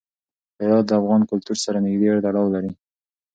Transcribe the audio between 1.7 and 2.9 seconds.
نږدې تړاو لري.